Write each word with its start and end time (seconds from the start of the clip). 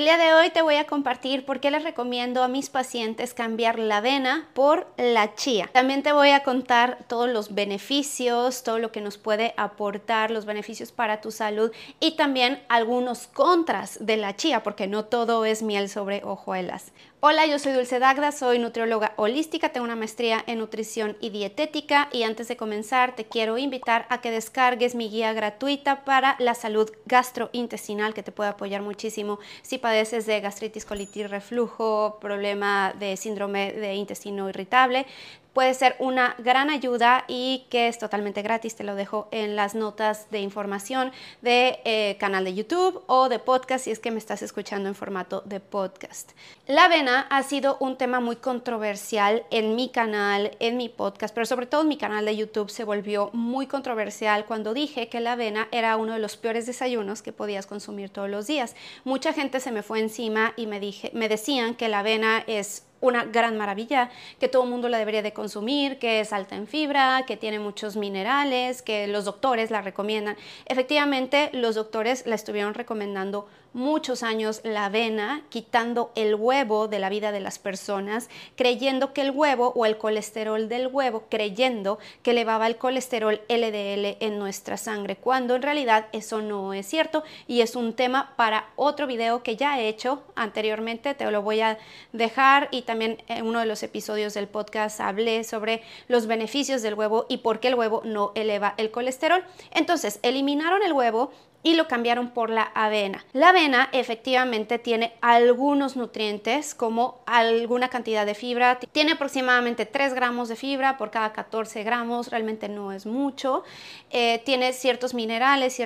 El 0.00 0.06
día 0.06 0.16
de 0.16 0.32
hoy 0.32 0.48
te 0.48 0.62
voy 0.62 0.76
a 0.76 0.86
compartir 0.86 1.44
por 1.44 1.60
qué 1.60 1.70
les 1.70 1.84
recomiendo 1.84 2.42
a 2.42 2.48
mis 2.48 2.70
pacientes 2.70 3.34
cambiar 3.34 3.78
la 3.78 3.98
avena 3.98 4.48
por 4.54 4.86
la 4.96 5.34
chía. 5.34 5.68
También 5.74 6.02
te 6.02 6.12
voy 6.12 6.30
a 6.30 6.42
contar 6.42 7.04
todos 7.06 7.28
los 7.28 7.54
beneficios, 7.54 8.62
todo 8.62 8.78
lo 8.78 8.92
que 8.92 9.02
nos 9.02 9.18
puede 9.18 9.52
aportar, 9.58 10.30
los 10.30 10.46
beneficios 10.46 10.90
para 10.90 11.20
tu 11.20 11.30
salud 11.30 11.70
y 12.00 12.12
también 12.12 12.62
algunos 12.70 13.26
contras 13.26 13.98
de 14.00 14.16
la 14.16 14.34
chía, 14.36 14.62
porque 14.62 14.86
no 14.86 15.04
todo 15.04 15.44
es 15.44 15.62
miel 15.62 15.90
sobre 15.90 16.24
hojuelas. 16.24 16.92
Hola, 17.22 17.44
yo 17.44 17.58
soy 17.58 17.74
Dulce 17.74 17.98
Dagda, 17.98 18.32
soy 18.32 18.58
nutrióloga 18.58 19.12
holística, 19.16 19.68
tengo 19.68 19.84
una 19.84 19.94
maestría 19.94 20.42
en 20.46 20.58
nutrición 20.58 21.18
y 21.20 21.28
dietética 21.28 22.08
y 22.12 22.22
antes 22.22 22.48
de 22.48 22.56
comenzar 22.56 23.14
te 23.14 23.26
quiero 23.26 23.58
invitar 23.58 24.06
a 24.08 24.22
que 24.22 24.30
descargues 24.30 24.94
mi 24.94 25.10
guía 25.10 25.34
gratuita 25.34 26.06
para 26.06 26.36
la 26.38 26.54
salud 26.54 26.90
gastrointestinal 27.04 28.14
que 28.14 28.22
te 28.22 28.32
puede 28.32 28.48
apoyar 28.48 28.80
muchísimo. 28.80 29.38
Si 29.60 29.76
padeces 29.76 30.24
de 30.24 30.40
gastritis, 30.40 30.86
colitis, 30.86 31.28
reflujo, 31.28 32.16
problema 32.22 32.94
de 32.98 33.18
síndrome 33.18 33.74
de 33.74 33.96
intestino 33.96 34.48
irritable 34.48 35.04
puede 35.52 35.74
ser 35.74 35.96
una 35.98 36.34
gran 36.38 36.70
ayuda 36.70 37.24
y 37.28 37.66
que 37.70 37.88
es 37.88 37.98
totalmente 37.98 38.42
gratis. 38.42 38.76
Te 38.76 38.84
lo 38.84 38.94
dejo 38.94 39.28
en 39.30 39.56
las 39.56 39.74
notas 39.74 40.30
de 40.30 40.40
información 40.40 41.12
de 41.42 41.80
eh, 41.84 42.16
canal 42.18 42.44
de 42.44 42.54
YouTube 42.54 43.02
o 43.06 43.28
de 43.28 43.38
podcast 43.38 43.84
si 43.84 43.90
es 43.90 43.98
que 43.98 44.10
me 44.10 44.18
estás 44.18 44.42
escuchando 44.42 44.88
en 44.88 44.94
formato 44.94 45.42
de 45.44 45.60
podcast. 45.60 46.32
La 46.66 46.84
avena 46.84 47.26
ha 47.30 47.42
sido 47.42 47.76
un 47.80 47.96
tema 47.96 48.20
muy 48.20 48.36
controversial 48.36 49.44
en 49.50 49.74
mi 49.74 49.88
canal, 49.88 50.56
en 50.60 50.76
mi 50.76 50.88
podcast, 50.88 51.34
pero 51.34 51.46
sobre 51.46 51.66
todo 51.66 51.82
en 51.82 51.88
mi 51.88 51.98
canal 51.98 52.24
de 52.24 52.36
YouTube 52.36 52.70
se 52.70 52.84
volvió 52.84 53.30
muy 53.32 53.66
controversial 53.66 54.44
cuando 54.44 54.74
dije 54.74 55.08
que 55.08 55.20
la 55.20 55.32
avena 55.32 55.68
era 55.72 55.96
uno 55.96 56.12
de 56.12 56.18
los 56.18 56.36
peores 56.36 56.66
desayunos 56.66 57.22
que 57.22 57.32
podías 57.32 57.66
consumir 57.66 58.10
todos 58.10 58.30
los 58.30 58.46
días. 58.46 58.76
Mucha 59.04 59.32
gente 59.32 59.60
se 59.60 59.72
me 59.72 59.82
fue 59.82 60.00
encima 60.00 60.52
y 60.56 60.66
me, 60.66 60.80
dije, 60.80 61.10
me 61.14 61.28
decían 61.28 61.74
que 61.74 61.88
la 61.88 62.00
avena 62.00 62.44
es 62.46 62.84
una 63.00 63.24
gran 63.24 63.56
maravilla, 63.56 64.10
que 64.38 64.48
todo 64.48 64.64
el 64.64 64.70
mundo 64.70 64.88
la 64.88 64.98
debería 64.98 65.22
de 65.22 65.32
consumir, 65.32 65.98
que 65.98 66.20
es 66.20 66.32
alta 66.32 66.56
en 66.56 66.66
fibra, 66.66 67.24
que 67.26 67.36
tiene 67.36 67.58
muchos 67.58 67.96
minerales, 67.96 68.82
que 68.82 69.06
los 69.06 69.24
doctores 69.24 69.70
la 69.70 69.82
recomiendan. 69.82 70.36
Efectivamente, 70.66 71.50
los 71.52 71.74
doctores 71.74 72.26
la 72.26 72.34
estuvieron 72.34 72.74
recomendando 72.74 73.48
muchos 73.72 74.22
años 74.22 74.60
la 74.64 74.86
avena, 74.86 75.42
quitando 75.48 76.12
el 76.14 76.34
huevo 76.34 76.88
de 76.88 76.98
la 76.98 77.08
vida 77.08 77.32
de 77.32 77.40
las 77.40 77.58
personas, 77.58 78.28
creyendo 78.56 79.12
que 79.12 79.22
el 79.22 79.30
huevo 79.30 79.72
o 79.76 79.86
el 79.86 79.98
colesterol 79.98 80.68
del 80.68 80.88
huevo, 80.88 81.24
creyendo 81.28 81.98
que 82.22 82.32
elevaba 82.32 82.66
el 82.66 82.76
colesterol 82.76 83.40
LDL 83.48 84.16
en 84.20 84.38
nuestra 84.38 84.76
sangre, 84.76 85.16
cuando 85.16 85.54
en 85.54 85.62
realidad 85.62 86.06
eso 86.12 86.42
no 86.42 86.74
es 86.74 86.86
cierto 86.86 87.22
y 87.46 87.60
es 87.60 87.76
un 87.76 87.94
tema 87.94 88.34
para 88.36 88.70
otro 88.76 89.06
video 89.06 89.42
que 89.42 89.56
ya 89.56 89.80
he 89.80 89.88
hecho 89.88 90.22
anteriormente, 90.34 91.14
te 91.14 91.30
lo 91.30 91.42
voy 91.42 91.60
a 91.60 91.78
dejar 92.12 92.68
y 92.70 92.82
también 92.82 93.22
en 93.28 93.46
uno 93.46 93.60
de 93.60 93.66
los 93.66 93.82
episodios 93.82 94.34
del 94.34 94.48
podcast 94.48 95.00
hablé 95.00 95.44
sobre 95.44 95.82
los 96.08 96.26
beneficios 96.26 96.82
del 96.82 96.94
huevo 96.94 97.26
y 97.28 97.38
por 97.38 97.60
qué 97.60 97.68
el 97.68 97.74
huevo 97.74 98.02
no 98.04 98.32
eleva 98.34 98.74
el 98.76 98.90
colesterol. 98.90 99.44
Entonces, 99.70 100.18
eliminaron 100.22 100.82
el 100.82 100.92
huevo 100.92 101.30
y 101.62 101.74
lo 101.74 101.88
cambiaron 101.88 102.30
por 102.30 102.50
la 102.50 102.62
avena. 102.74 103.24
La 103.32 103.50
avena 103.50 103.88
efectivamente 103.92 104.78
tiene 104.78 105.12
algunos 105.20 105.96
nutrientes 105.96 106.74
como 106.74 107.20
alguna 107.26 107.88
cantidad 107.88 108.24
de 108.24 108.34
fibra. 108.34 108.78
Tiene 108.92 109.12
aproximadamente 109.12 109.84
3 109.86 110.14
gramos 110.14 110.48
de 110.48 110.56
fibra 110.56 110.96
por 110.96 111.10
cada 111.10 111.32
14 111.32 111.82
gramos, 111.82 112.30
realmente 112.30 112.68
no 112.68 112.92
es 112.92 113.04
mucho. 113.04 113.62
Eh, 114.10 114.40
tiene 114.44 114.72
ciertos 114.72 115.12
minerales, 115.12 115.78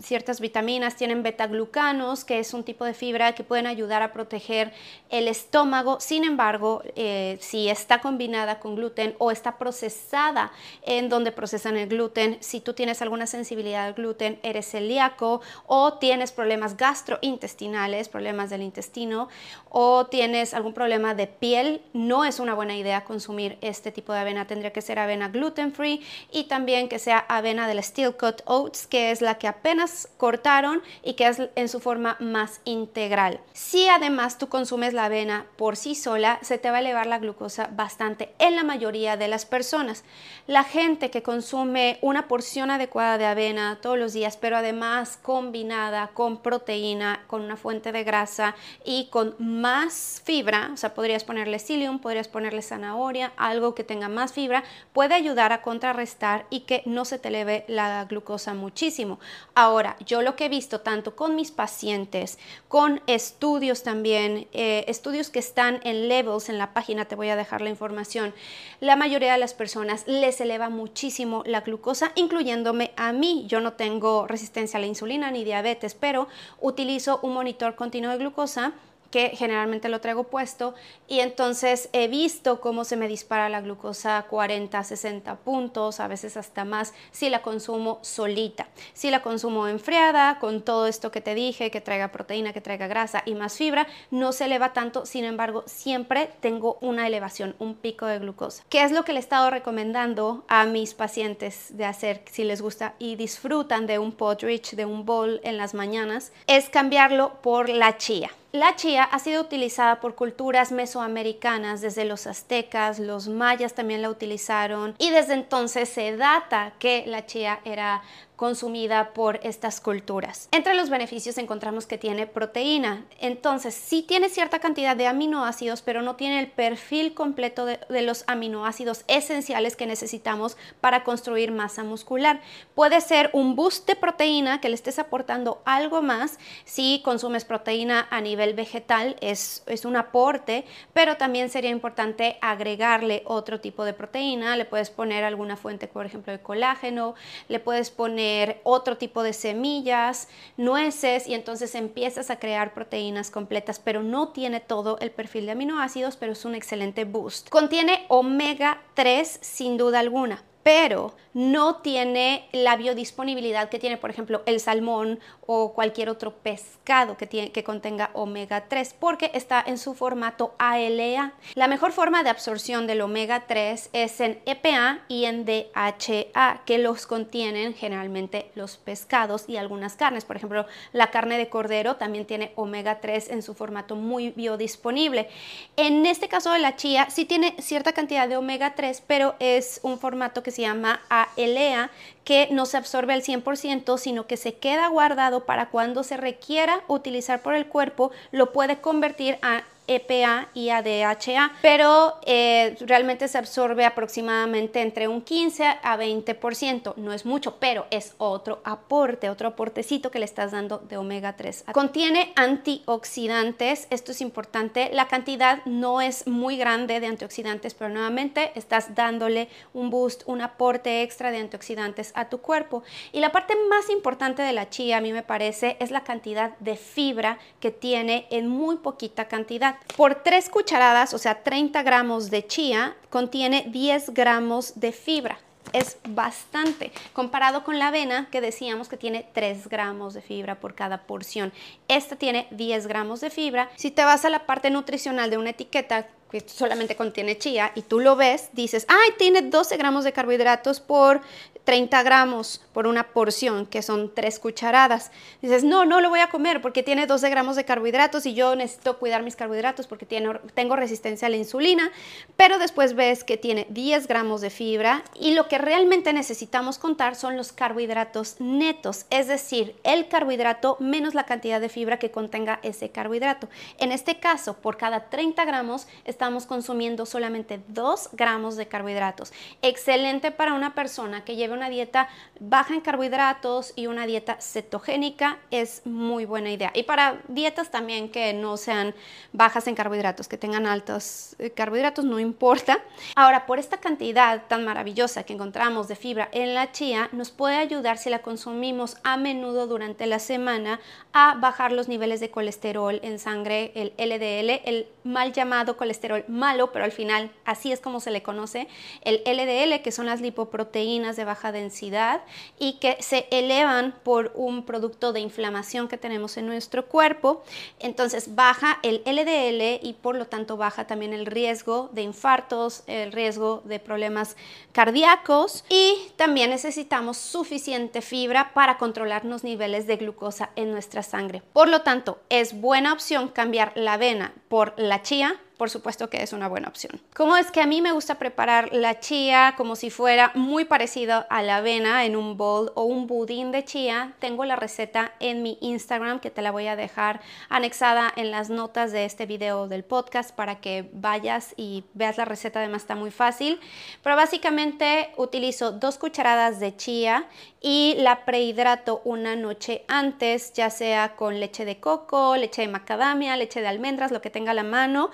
ciertas 0.00 0.40
vitaminas, 0.40 0.96
tienen 0.96 1.22
betaglucanos, 1.22 2.24
que 2.24 2.38
es 2.38 2.52
un 2.52 2.64
tipo 2.64 2.84
de 2.84 2.94
fibra 2.94 3.34
que 3.34 3.44
pueden 3.44 3.66
ayudar 3.66 4.02
a 4.02 4.12
proteger 4.12 4.72
el 5.08 5.28
estómago. 5.28 5.98
Sin 6.00 6.24
embargo, 6.24 6.82
eh, 6.96 7.38
si 7.40 7.68
está 7.68 8.00
combinada 8.00 8.60
con 8.60 8.76
gluten 8.76 9.14
o 9.18 9.30
está 9.30 9.56
procesada 9.58 10.52
en 10.82 11.08
donde 11.08 11.32
procesan 11.32 11.76
el 11.76 11.88
gluten, 11.88 12.36
si 12.40 12.60
tú 12.60 12.74
tienes 12.74 13.00
alguna 13.00 13.26
sensibilidad 13.26 13.86
al 13.86 13.94
gluten, 13.94 14.38
eres 14.42 14.70
celíaco, 14.70 15.21
o 15.66 15.94
tienes 15.94 16.32
problemas 16.32 16.76
gastrointestinales, 16.76 18.08
problemas 18.08 18.50
del 18.50 18.62
intestino 18.62 19.28
o 19.70 20.06
tienes 20.06 20.54
algún 20.54 20.74
problema 20.74 21.14
de 21.14 21.26
piel, 21.26 21.82
no 21.92 22.24
es 22.24 22.40
una 22.40 22.54
buena 22.54 22.76
idea 22.76 23.04
consumir 23.04 23.58
este 23.60 23.92
tipo 23.92 24.12
de 24.12 24.20
avena. 24.20 24.46
Tendría 24.46 24.72
que 24.72 24.82
ser 24.82 24.98
avena 24.98 25.28
gluten 25.28 25.72
free 25.72 26.02
y 26.30 26.44
también 26.44 26.88
que 26.88 26.98
sea 26.98 27.18
avena 27.28 27.66
del 27.68 27.82
Steel 27.82 28.16
Cut 28.16 28.42
Oats, 28.46 28.86
que 28.86 29.10
es 29.10 29.20
la 29.20 29.38
que 29.38 29.48
apenas 29.48 30.08
cortaron 30.16 30.82
y 31.02 31.14
que 31.14 31.26
es 31.28 31.40
en 31.54 31.68
su 31.68 31.80
forma 31.80 32.16
más 32.20 32.60
integral. 32.64 33.40
Si 33.52 33.88
además 33.88 34.38
tú 34.38 34.48
consumes 34.48 34.94
la 34.94 35.06
avena 35.06 35.46
por 35.56 35.76
sí 35.76 35.94
sola, 35.94 36.38
se 36.42 36.58
te 36.58 36.70
va 36.70 36.76
a 36.76 36.80
elevar 36.80 37.06
la 37.06 37.18
glucosa 37.18 37.70
bastante 37.72 38.34
en 38.38 38.56
la 38.56 38.64
mayoría 38.64 39.16
de 39.16 39.28
las 39.28 39.46
personas. 39.46 40.04
La 40.46 40.64
gente 40.64 41.10
que 41.10 41.22
consume 41.22 41.98
una 42.02 42.28
porción 42.28 42.70
adecuada 42.70 43.18
de 43.18 43.26
avena 43.26 43.78
todos 43.80 43.98
los 43.98 44.12
días, 44.12 44.36
pero 44.36 44.56
además 44.56 45.11
combinada 45.16 46.08
con 46.08 46.38
proteína, 46.38 47.24
con 47.26 47.42
una 47.42 47.56
fuente 47.56 47.92
de 47.92 48.04
grasa 48.04 48.54
y 48.84 49.08
con 49.10 49.34
más 49.38 50.22
fibra, 50.24 50.70
o 50.72 50.76
sea, 50.76 50.94
podrías 50.94 51.24
ponerle 51.24 51.58
psyllium, 51.58 51.98
podrías 51.98 52.28
ponerle 52.28 52.62
zanahoria, 52.62 53.32
algo 53.36 53.74
que 53.74 53.84
tenga 53.84 54.08
más 54.08 54.32
fibra, 54.32 54.64
puede 54.92 55.14
ayudar 55.14 55.52
a 55.52 55.62
contrarrestar 55.62 56.46
y 56.50 56.60
que 56.60 56.82
no 56.86 57.04
se 57.04 57.18
te 57.18 57.28
eleve 57.28 57.64
la 57.68 58.04
glucosa 58.04 58.54
muchísimo. 58.54 59.20
Ahora, 59.54 59.96
yo 60.04 60.22
lo 60.22 60.36
que 60.36 60.46
he 60.46 60.48
visto 60.48 60.80
tanto 60.80 61.14
con 61.14 61.36
mis 61.36 61.50
pacientes, 61.50 62.38
con 62.68 63.02
estudios 63.06 63.82
también, 63.82 64.48
eh, 64.52 64.84
estudios 64.88 65.30
que 65.30 65.38
están 65.38 65.80
en 65.84 66.08
levels 66.08 66.48
en 66.48 66.58
la 66.58 66.72
página, 66.72 67.04
te 67.04 67.16
voy 67.16 67.28
a 67.28 67.36
dejar 67.36 67.60
la 67.60 67.70
información, 67.70 68.34
la 68.80 68.96
mayoría 68.96 69.32
de 69.32 69.38
las 69.38 69.54
personas 69.54 70.06
les 70.06 70.40
eleva 70.40 70.68
muchísimo 70.68 71.42
la 71.46 71.60
glucosa, 71.60 72.12
incluyéndome 72.14 72.92
a 72.96 73.12
mí. 73.12 73.44
Yo 73.46 73.60
no 73.60 73.74
tengo 73.74 74.26
resistencia 74.26 74.78
a 74.78 74.80
la 74.80 74.86
insulina 74.86 75.01
ni 75.06 75.44
diabetes, 75.44 75.94
pero 75.94 76.28
utilizo 76.60 77.20
un 77.22 77.34
monitor 77.34 77.74
continuo 77.74 78.12
de 78.12 78.18
glucosa 78.18 78.72
que 79.12 79.28
generalmente 79.36 79.88
lo 79.88 80.00
traigo 80.00 80.24
puesto 80.24 80.74
y 81.06 81.20
entonces 81.20 81.90
he 81.92 82.08
visto 82.08 82.60
cómo 82.60 82.84
se 82.84 82.96
me 82.96 83.06
dispara 83.06 83.48
la 83.48 83.60
glucosa 83.60 84.16
a 84.16 84.22
40, 84.26 84.82
60 84.82 85.36
puntos, 85.36 86.00
a 86.00 86.08
veces 86.08 86.36
hasta 86.36 86.64
más 86.64 86.94
si 87.12 87.28
la 87.28 87.42
consumo 87.42 88.00
solita. 88.02 88.66
Si 88.94 89.10
la 89.10 89.22
consumo 89.22 89.68
enfriada, 89.68 90.38
con 90.40 90.62
todo 90.62 90.86
esto 90.86 91.12
que 91.12 91.20
te 91.20 91.34
dije, 91.34 91.70
que 91.70 91.82
traiga 91.82 92.08
proteína, 92.08 92.52
que 92.52 92.62
traiga 92.62 92.88
grasa 92.88 93.22
y 93.26 93.34
más 93.34 93.56
fibra, 93.56 93.86
no 94.10 94.32
se 94.32 94.46
eleva 94.46 94.72
tanto, 94.72 95.04
sin 95.04 95.24
embargo, 95.24 95.62
siempre 95.66 96.30
tengo 96.40 96.78
una 96.80 97.06
elevación, 97.06 97.54
un 97.58 97.74
pico 97.74 98.06
de 98.06 98.18
glucosa. 98.18 98.64
¿Qué 98.70 98.82
es 98.82 98.92
lo 98.92 99.04
que 99.04 99.12
le 99.12 99.18
he 99.18 99.22
estado 99.22 99.50
recomendando 99.50 100.44
a 100.48 100.64
mis 100.64 100.94
pacientes 100.94 101.76
de 101.76 101.84
hacer 101.84 102.22
si 102.30 102.44
les 102.44 102.62
gusta 102.62 102.94
y 102.98 103.16
disfrutan 103.16 103.86
de 103.86 103.98
un 103.98 104.12
pot 104.12 104.42
rich, 104.42 104.74
de 104.74 104.86
un 104.86 105.04
bowl 105.04 105.40
en 105.44 105.58
las 105.58 105.74
mañanas? 105.74 106.32
Es 106.46 106.70
cambiarlo 106.70 107.42
por 107.42 107.68
la 107.68 107.98
chía. 107.98 108.30
La 108.52 108.76
chía 108.76 109.04
ha 109.04 109.18
sido 109.18 109.40
utilizada 109.40 109.98
por 109.98 110.14
culturas 110.14 110.72
mesoamericanas, 110.72 111.80
desde 111.80 112.04
los 112.04 112.26
aztecas, 112.26 112.98
los 112.98 113.26
mayas 113.26 113.72
también 113.72 114.02
la 114.02 114.10
utilizaron 114.10 114.94
y 114.98 115.08
desde 115.08 115.32
entonces 115.32 115.88
se 115.88 116.14
data 116.18 116.74
que 116.78 117.04
la 117.06 117.24
chía 117.24 117.60
era 117.64 118.02
consumida 118.42 119.10
por 119.14 119.38
estas 119.44 119.80
culturas. 119.80 120.48
Entre 120.50 120.74
los 120.74 120.90
beneficios 120.90 121.38
encontramos 121.38 121.86
que 121.86 121.96
tiene 121.96 122.26
proteína. 122.26 123.04
Entonces, 123.20 123.72
sí 123.72 124.02
tiene 124.02 124.28
cierta 124.28 124.58
cantidad 124.58 124.96
de 124.96 125.06
aminoácidos, 125.06 125.80
pero 125.80 126.02
no 126.02 126.16
tiene 126.16 126.40
el 126.40 126.48
perfil 126.48 127.14
completo 127.14 127.66
de, 127.66 127.78
los 128.02 128.24
aminoácidos 128.26 129.04
esenciales 129.06 129.76
que 129.76 129.86
necesitamos 129.86 130.56
para 130.80 131.04
construir 131.04 131.52
masa 131.52 131.84
muscular. 131.84 132.40
Puede 132.74 133.00
ser 133.00 133.30
un 133.32 133.54
boost 133.54 133.86
de 133.86 133.94
proteína 133.94 134.60
que 134.60 134.70
le 134.70 134.74
estés 134.74 134.98
aportando 134.98 135.62
algo 135.64 136.02
más 136.02 136.40
si 136.64 137.00
consumes 137.04 137.44
proteína 137.44 138.08
a 138.10 138.20
nivel 138.20 138.54
vegetal, 138.54 139.14
es, 139.20 139.62
es 139.66 139.84
un 139.84 139.94
aporte, 139.94 140.64
pero 140.92 141.16
también 141.16 141.48
sería 141.48 141.70
importante 141.70 142.38
agregarle 142.40 143.22
otro 143.24 143.60
tipo 143.60 143.84
de 143.84 143.92
proteína. 143.92 144.56
Le 144.56 144.64
puedes 144.64 144.90
poner 144.90 145.22
alguna 145.22 145.56
fuente, 145.56 145.86
por 145.86 146.06
ejemplo, 146.06 146.32
de 146.32 146.40
colágeno, 146.40 147.14
le 147.46 147.60
puedes 147.60 147.92
poner 147.92 148.31
otro 148.64 148.96
tipo 148.96 149.22
de 149.22 149.32
semillas, 149.32 150.28
nueces 150.56 151.26
y 151.26 151.34
entonces 151.34 151.74
empiezas 151.74 152.30
a 152.30 152.38
crear 152.38 152.74
proteínas 152.74 153.30
completas, 153.30 153.78
pero 153.78 154.02
no 154.02 154.28
tiene 154.28 154.60
todo 154.60 154.98
el 155.00 155.10
perfil 155.10 155.46
de 155.46 155.52
aminoácidos, 155.52 156.16
pero 156.16 156.32
es 156.32 156.44
un 156.44 156.54
excelente 156.54 157.04
boost. 157.04 157.48
Contiene 157.48 158.06
omega 158.08 158.82
3 158.94 159.38
sin 159.40 159.76
duda 159.76 160.00
alguna 160.00 160.42
pero 160.62 161.14
no 161.34 161.76
tiene 161.76 162.48
la 162.52 162.76
biodisponibilidad 162.76 163.68
que 163.68 163.78
tiene, 163.78 163.96
por 163.96 164.10
ejemplo, 164.10 164.42
el 164.46 164.60
salmón 164.60 165.18
o 165.46 165.72
cualquier 165.72 166.08
otro 166.08 166.34
pescado 166.34 167.16
que, 167.16 167.26
tiene, 167.26 167.50
contenga 167.64 168.10
omega 168.12 168.68
3, 168.68 168.94
porque 168.98 169.30
está 169.34 169.62
en 169.66 169.78
su 169.78 169.94
formato 169.94 170.54
ALA. 170.58 171.32
La 171.54 171.68
mejor 171.68 171.92
forma 171.92 172.22
de 172.22 172.30
absorción 172.30 172.86
del 172.86 173.00
omega 173.00 173.44
3 173.46 173.90
es 173.92 174.20
en 174.20 174.40
EPA 174.46 175.00
y 175.08 175.24
en 175.24 175.44
DHA, 175.44 176.62
que 176.64 176.78
los 176.78 177.06
contienen 177.06 177.74
generalmente 177.74 178.50
los 178.54 178.76
pescados 178.76 179.44
y 179.48 179.56
algunas 179.56 179.96
carnes. 179.96 180.24
Por 180.24 180.36
ejemplo, 180.36 180.66
la 180.92 181.10
carne 181.10 181.38
de 181.38 181.48
cordero 181.48 181.96
también 181.96 182.26
tiene 182.26 182.52
omega 182.56 183.00
3 183.00 183.30
en 183.30 183.42
su 183.42 183.54
formato 183.54 183.96
muy 183.96 184.30
biodisponible. 184.30 185.28
En 185.76 186.04
este 186.06 186.28
caso 186.28 186.52
de 186.52 186.58
la 186.58 186.76
chía, 186.76 187.08
sí 187.10 187.24
tiene 187.24 187.56
cierta 187.58 187.92
cantidad 187.92 188.28
de 188.28 188.36
omega 188.36 188.74
3, 188.74 189.02
pero 189.06 189.34
es 189.40 189.80
un 189.82 189.98
formato 189.98 190.42
que 190.42 190.51
se 190.52 190.62
llama 190.62 191.00
ALA, 191.08 191.90
que 192.24 192.48
no 192.52 192.66
se 192.66 192.76
absorbe 192.76 193.12
al 193.12 193.22
100%, 193.22 193.98
sino 193.98 194.26
que 194.26 194.36
se 194.36 194.54
queda 194.54 194.86
guardado 194.88 195.44
para 195.44 195.70
cuando 195.70 196.04
se 196.04 196.16
requiera 196.16 196.82
utilizar 196.86 197.42
por 197.42 197.54
el 197.54 197.66
cuerpo, 197.66 198.12
lo 198.30 198.52
puede 198.52 198.80
convertir 198.80 199.38
a 199.42 199.64
EPA 199.86 200.48
y 200.54 200.70
ADHA, 200.70 201.52
pero 201.60 202.18
eh, 202.24 202.76
realmente 202.80 203.28
se 203.28 203.38
absorbe 203.38 203.84
aproximadamente 203.84 204.80
entre 204.80 205.08
un 205.08 205.22
15 205.22 205.64
a 205.82 205.96
20%. 205.96 206.94
No 206.96 207.12
es 207.12 207.26
mucho, 207.26 207.56
pero 207.58 207.86
es 207.90 208.14
otro 208.18 208.60
aporte, 208.64 209.30
otro 209.30 209.48
aportecito 209.48 210.10
que 210.10 210.18
le 210.18 210.24
estás 210.24 210.52
dando 210.52 210.78
de 210.78 210.96
omega 210.96 211.36
3. 211.36 211.64
Contiene 211.72 212.32
antioxidantes, 212.36 213.86
esto 213.90 214.12
es 214.12 214.20
importante. 214.20 214.90
La 214.92 215.08
cantidad 215.08 215.64
no 215.64 216.00
es 216.00 216.26
muy 216.26 216.56
grande 216.56 217.00
de 217.00 217.06
antioxidantes, 217.06 217.74
pero 217.74 217.90
nuevamente 217.90 218.52
estás 218.54 218.94
dándole 218.94 219.48
un 219.74 219.90
boost, 219.90 220.22
un 220.26 220.40
aporte 220.40 221.02
extra 221.02 221.30
de 221.30 221.38
antioxidantes 221.38 222.12
a 222.14 222.28
tu 222.28 222.38
cuerpo. 222.38 222.82
Y 223.12 223.20
la 223.20 223.32
parte 223.32 223.54
más 223.68 223.90
importante 223.90 224.42
de 224.42 224.52
la 224.52 224.70
chía, 224.70 224.98
a 224.98 225.00
mí 225.00 225.12
me 225.12 225.22
parece, 225.22 225.76
es 225.80 225.90
la 225.90 226.04
cantidad 226.04 226.56
de 226.58 226.76
fibra 226.76 227.38
que 227.60 227.70
tiene 227.70 228.26
en 228.30 228.48
muy 228.48 228.76
poquita 228.76 229.28
cantidad. 229.28 229.71
Por 229.96 230.16
3 230.16 230.48
cucharadas, 230.48 231.14
o 231.14 231.18
sea, 231.18 231.42
30 231.42 231.82
gramos 231.82 232.30
de 232.30 232.46
chía, 232.46 232.96
contiene 233.10 233.64
10 233.68 234.10
gramos 234.14 234.80
de 234.80 234.92
fibra. 234.92 235.38
Es 235.72 235.96
bastante, 236.06 236.92
comparado 237.14 237.64
con 237.64 237.78
la 237.78 237.88
avena 237.88 238.28
que 238.30 238.42
decíamos 238.42 238.88
que 238.88 238.98
tiene 238.98 239.26
3 239.32 239.68
gramos 239.68 240.12
de 240.12 240.20
fibra 240.20 240.60
por 240.60 240.74
cada 240.74 241.04
porción. 241.06 241.52
Esta 241.88 242.16
tiene 242.16 242.46
10 242.50 242.86
gramos 242.86 243.20
de 243.20 243.30
fibra. 243.30 243.70
Si 243.76 243.90
te 243.90 244.04
vas 244.04 244.24
a 244.24 244.30
la 244.30 244.44
parte 244.44 244.70
nutricional 244.70 245.30
de 245.30 245.38
una 245.38 245.50
etiqueta, 245.50 246.08
solamente 246.40 246.96
contiene 246.96 247.38
chía, 247.38 247.72
y 247.74 247.82
tú 247.82 248.00
lo 248.00 248.16
ves, 248.16 248.48
dices, 248.52 248.86
ay, 248.88 249.10
tiene 249.18 249.42
12 249.42 249.76
gramos 249.76 250.04
de 250.04 250.12
carbohidratos 250.12 250.80
por 250.80 251.20
30 251.64 252.02
gramos 252.02 252.60
por 252.72 252.86
una 252.86 253.08
porción, 253.12 253.66
que 253.66 253.82
son 253.82 254.12
3 254.12 254.38
cucharadas. 254.40 255.12
Dices, 255.40 255.62
no, 255.62 255.84
no 255.84 256.00
lo 256.00 256.08
voy 256.08 256.20
a 256.20 256.28
comer 256.28 256.60
porque 256.60 256.82
tiene 256.82 257.06
12 257.06 257.30
gramos 257.30 257.56
de 257.56 257.64
carbohidratos 257.64 258.26
y 258.26 258.34
yo 258.34 258.56
necesito 258.56 258.98
cuidar 258.98 259.22
mis 259.22 259.36
carbohidratos 259.36 259.86
porque 259.86 260.06
tengo 260.06 260.76
resistencia 260.76 261.26
a 261.26 261.30
la 261.30 261.36
insulina, 261.36 261.92
pero 262.36 262.58
después 262.58 262.94
ves 262.94 263.22
que 263.22 263.36
tiene 263.36 263.66
10 263.70 264.08
gramos 264.08 264.40
de 264.40 264.50
fibra 264.50 265.04
y 265.14 265.34
lo 265.34 265.48
que 265.48 265.58
realmente 265.58 266.12
necesitamos 266.12 266.78
contar 266.78 267.14
son 267.14 267.36
los 267.36 267.52
carbohidratos 267.52 268.36
netos, 268.40 269.06
es 269.10 269.28
decir, 269.28 269.76
el 269.84 270.08
carbohidrato 270.08 270.76
menos 270.80 271.14
la 271.14 271.26
cantidad 271.26 271.60
de 271.60 271.68
fibra 271.68 271.98
que 271.98 272.10
contenga 272.10 272.58
ese 272.62 272.90
carbohidrato. 272.90 273.48
En 273.78 273.92
este 273.92 274.18
caso, 274.18 274.54
por 274.54 274.76
cada 274.76 275.10
30 275.10 275.44
gramos 275.44 275.86
estamos 276.22 276.46
consumiendo 276.46 277.04
solamente 277.04 277.60
2 277.66 278.10
gramos 278.12 278.54
de 278.54 278.68
carbohidratos. 278.68 279.32
Excelente 279.60 280.30
para 280.30 280.54
una 280.54 280.72
persona 280.72 281.24
que 281.24 281.34
lleve 281.34 281.52
una 281.52 281.68
dieta 281.68 282.08
baja 282.38 282.74
en 282.74 282.80
carbohidratos 282.80 283.72
y 283.74 283.88
una 283.88 284.06
dieta 284.06 284.36
cetogénica 284.40 285.38
es 285.50 285.84
muy 285.84 286.24
buena 286.24 286.52
idea. 286.52 286.70
Y 286.76 286.84
para 286.84 287.20
dietas 287.26 287.72
también 287.72 288.08
que 288.08 288.34
no 288.34 288.56
sean 288.56 288.94
bajas 289.32 289.66
en 289.66 289.74
carbohidratos, 289.74 290.28
que 290.28 290.38
tengan 290.38 290.64
altos 290.64 291.34
eh, 291.40 291.50
carbohidratos, 291.50 292.04
no 292.04 292.20
importa. 292.20 292.78
Ahora, 293.16 293.44
por 293.44 293.58
esta 293.58 293.78
cantidad 293.78 294.42
tan 294.46 294.64
maravillosa 294.64 295.24
que 295.24 295.32
encontramos 295.32 295.88
de 295.88 295.96
fibra 295.96 296.28
en 296.30 296.54
la 296.54 296.70
chía, 296.70 297.08
nos 297.10 297.32
puede 297.32 297.56
ayudar 297.56 297.98
si 297.98 298.10
la 298.10 298.20
consumimos 298.20 298.96
a 299.02 299.16
menudo 299.16 299.66
durante 299.66 300.06
la 300.06 300.20
semana 300.20 300.78
a 301.12 301.34
bajar 301.34 301.72
los 301.72 301.88
niveles 301.88 302.20
de 302.20 302.30
colesterol 302.30 303.00
en 303.02 303.18
sangre, 303.18 303.72
el 303.74 303.92
LDL, 303.98 304.62
el 304.64 304.86
mal 305.02 305.32
llamado 305.32 305.76
colesterol 305.76 306.11
malo, 306.28 306.72
pero 306.72 306.84
al 306.84 306.92
final 306.92 307.30
así 307.44 307.72
es 307.72 307.80
como 307.80 308.00
se 308.00 308.10
le 308.10 308.22
conoce, 308.22 308.68
el 309.02 309.22
LDL, 309.24 309.82
que 309.82 309.92
son 309.92 310.06
las 310.06 310.20
lipoproteínas 310.20 311.16
de 311.16 311.24
baja 311.24 311.52
densidad 311.52 312.22
y 312.58 312.74
que 312.74 312.96
se 313.00 313.26
elevan 313.30 313.94
por 314.02 314.32
un 314.34 314.64
producto 314.64 315.12
de 315.12 315.20
inflamación 315.20 315.88
que 315.88 315.98
tenemos 315.98 316.36
en 316.36 316.46
nuestro 316.46 316.86
cuerpo. 316.86 317.42
Entonces 317.78 318.34
baja 318.34 318.78
el 318.82 319.02
LDL 319.04 319.86
y 319.86 319.96
por 320.00 320.16
lo 320.16 320.26
tanto 320.26 320.56
baja 320.56 320.86
también 320.86 321.12
el 321.12 321.26
riesgo 321.26 321.90
de 321.92 322.02
infartos, 322.02 322.82
el 322.86 323.12
riesgo 323.12 323.62
de 323.64 323.78
problemas 323.78 324.36
cardíacos 324.72 325.64
y 325.68 325.96
también 326.16 326.50
necesitamos 326.50 327.16
suficiente 327.16 328.02
fibra 328.02 328.52
para 328.54 328.78
controlar 328.78 329.24
los 329.24 329.44
niveles 329.44 329.86
de 329.86 329.96
glucosa 329.96 330.50
en 330.56 330.70
nuestra 330.70 331.02
sangre. 331.02 331.42
Por 331.52 331.68
lo 331.68 331.82
tanto, 331.82 332.20
es 332.28 332.60
buena 332.60 332.92
opción 332.92 333.28
cambiar 333.28 333.72
la 333.74 333.94
avena 333.94 334.32
por 334.48 334.74
la 334.76 335.02
chía 335.02 335.40
por 335.62 335.70
supuesto 335.70 336.10
que 336.10 336.24
es 336.24 336.32
una 336.32 336.48
buena 336.48 336.66
opción. 336.66 337.00
¿Cómo 337.14 337.36
es 337.36 337.52
que 337.52 337.60
a 337.60 337.68
mí 337.68 337.80
me 337.82 337.92
gusta 337.92 338.16
preparar 338.16 338.72
la 338.72 338.98
chía 338.98 339.54
como 339.56 339.76
si 339.76 339.90
fuera 339.90 340.32
muy 340.34 340.64
parecido 340.64 341.24
a 341.30 341.40
la 341.40 341.58
avena 341.58 342.04
en 342.04 342.16
un 342.16 342.36
bowl 342.36 342.72
o 342.74 342.82
un 342.82 343.06
budín 343.06 343.52
de 343.52 343.64
chía? 343.64 344.12
Tengo 344.18 344.44
la 344.44 344.56
receta 344.56 345.12
en 345.20 345.40
mi 345.44 345.58
Instagram 345.60 346.18
que 346.18 346.32
te 346.32 346.42
la 346.42 346.50
voy 346.50 346.66
a 346.66 346.74
dejar 346.74 347.20
anexada 347.48 348.12
en 348.16 348.32
las 348.32 348.50
notas 348.50 348.90
de 348.90 349.04
este 349.04 349.24
video 349.24 349.68
del 349.68 349.84
podcast 349.84 350.34
para 350.34 350.60
que 350.60 350.90
vayas 350.94 351.54
y 351.56 351.84
veas 351.94 352.18
la 352.18 352.24
receta, 352.24 352.58
además 352.58 352.82
está 352.82 352.96
muy 352.96 353.12
fácil. 353.12 353.60
Pero 354.02 354.16
básicamente 354.16 355.12
utilizo 355.16 355.70
dos 355.70 355.96
cucharadas 355.96 356.58
de 356.58 356.76
chía 356.76 357.28
y 357.60 357.94
la 357.98 358.24
prehidrato 358.24 359.00
una 359.04 359.36
noche 359.36 359.84
antes, 359.86 360.52
ya 360.54 360.70
sea 360.70 361.14
con 361.14 361.38
leche 361.38 361.64
de 361.64 361.78
coco, 361.78 362.34
leche 362.34 362.62
de 362.62 362.68
macadamia, 362.68 363.36
leche 363.36 363.60
de 363.60 363.68
almendras, 363.68 364.10
lo 364.10 364.20
que 364.20 364.30
tenga 364.30 364.50
a 364.50 364.54
la 364.54 364.64
mano 364.64 365.10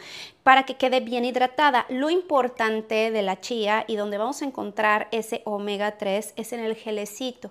para 0.48 0.62
que 0.62 0.76
quede 0.78 1.00
bien 1.00 1.26
hidratada. 1.26 1.84
Lo 1.90 2.08
importante 2.08 3.10
de 3.10 3.20
la 3.20 3.38
chía 3.38 3.84
y 3.86 3.96
donde 3.96 4.16
vamos 4.16 4.40
a 4.40 4.46
encontrar 4.46 5.06
ese 5.12 5.42
omega 5.44 5.98
3 5.98 6.32
es 6.36 6.54
en 6.54 6.60
el 6.60 6.74
gelecito. 6.74 7.50